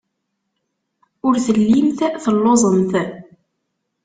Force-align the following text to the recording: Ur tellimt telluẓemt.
Ur 1.27 1.35
tellimt 1.45 1.99
telluẓemt. 2.23 2.93